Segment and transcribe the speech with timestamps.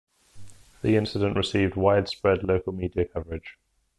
[0.81, 3.59] The incident received widespread local media coverage.